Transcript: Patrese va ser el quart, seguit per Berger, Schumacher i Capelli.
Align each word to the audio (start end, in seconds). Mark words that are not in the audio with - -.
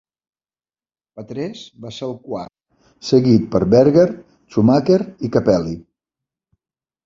Patrese 1.19 1.83
va 1.83 1.91
ser 1.97 2.07
el 2.07 2.15
quart, 2.23 2.89
seguit 3.11 3.47
per 3.53 3.63
Berger, 3.77 4.09
Schumacher 4.51 4.99
i 5.29 5.35
Capelli. 5.39 5.79